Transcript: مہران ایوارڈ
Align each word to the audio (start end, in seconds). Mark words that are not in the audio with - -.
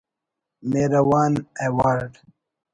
مہران 0.69 1.33
ایوارڈ 1.61 2.11